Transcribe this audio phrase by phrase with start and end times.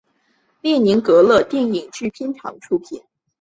[0.61, 2.99] 列宁格勒电影制片厂出品。